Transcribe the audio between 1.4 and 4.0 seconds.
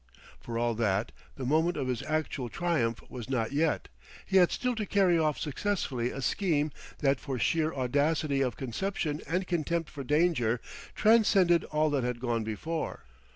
moment of his actual triumph was not yet;